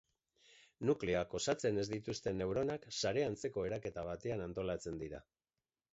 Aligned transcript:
Nukleoak 0.89 1.35
osatzen 1.39 1.77
ez 1.83 1.85
dituzten 1.91 2.41
neuronak 2.43 2.89
sare-antzeko 3.01 3.69
eraketa 3.73 4.07
batean 4.11 4.45
antolatzen 4.51 4.99
dira. 5.07 5.25